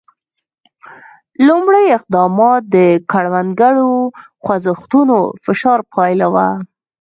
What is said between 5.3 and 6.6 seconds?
فشار پایله وه.